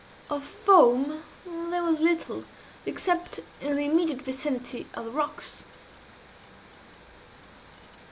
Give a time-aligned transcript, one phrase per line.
[0.31, 2.43] Of foam there was little
[2.87, 5.61] except in the immediate vicinity of the rocks.